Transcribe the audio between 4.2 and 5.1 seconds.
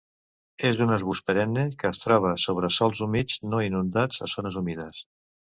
a zones humides.